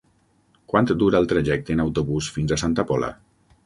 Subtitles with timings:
[0.73, 3.17] Quant dura el trajecte en autobús fins a Santa Pola?